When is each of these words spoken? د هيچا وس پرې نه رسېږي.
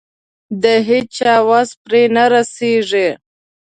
د 0.63 0.63
هيچا 0.87 1.33
وس 1.47 1.69
پرې 1.83 2.03
نه 2.15 2.23
رسېږي. 2.33 3.07